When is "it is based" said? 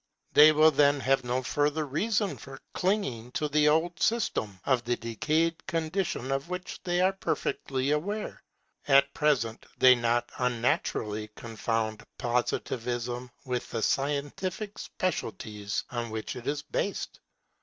16.35-17.19